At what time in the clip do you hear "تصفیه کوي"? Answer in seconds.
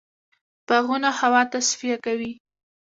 1.53-2.31